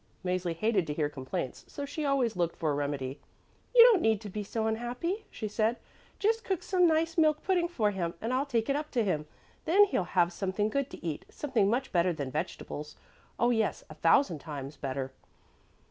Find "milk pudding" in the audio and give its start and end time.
7.19-7.67